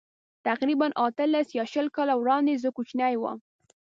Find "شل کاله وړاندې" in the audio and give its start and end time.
1.71-2.61